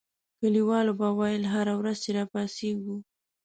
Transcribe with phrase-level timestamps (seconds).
[0.39, 2.95] کلیوالو به ویل هره ورځ چې را پاڅېږو.